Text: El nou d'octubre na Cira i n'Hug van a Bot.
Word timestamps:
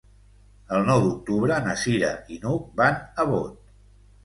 El 0.77 0.87
nou 0.87 1.01
d'octubre 1.03 1.59
na 1.67 1.77
Cira 1.83 2.11
i 2.37 2.41
n'Hug 2.41 2.67
van 2.83 3.01
a 3.25 3.29
Bot. 3.35 3.57